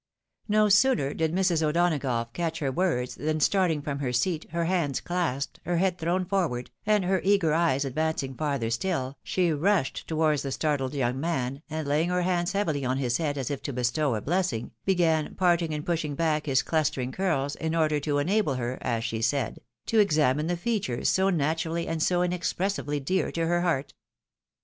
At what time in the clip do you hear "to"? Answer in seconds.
13.61-13.71, 17.99-18.17, 19.85-19.99, 23.31-23.45